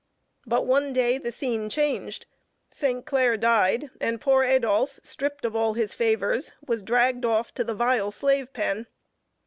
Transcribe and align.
But 0.47 0.65
one 0.65 0.93
day 0.93 1.19
the 1.19 1.31
scene 1.31 1.69
changed. 1.69 2.25
St. 2.71 3.05
Clair 3.05 3.37
died, 3.37 3.91
and 4.01 4.19
poor 4.19 4.43
Adolph, 4.43 4.99
stripped 5.03 5.45
of 5.45 5.55
all 5.55 5.75
his 5.75 5.93
favors, 5.93 6.53
was 6.65 6.81
dragged 6.81 7.23
off 7.23 7.53
to 7.53 7.63
the 7.63 7.75
vile 7.75 8.09
slave 8.09 8.51
pen. 8.51 8.87